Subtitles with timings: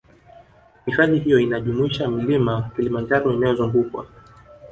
[0.85, 4.07] Hifadhi hiyo inajumuisha Mlima Kilimanjaro inayozungukwa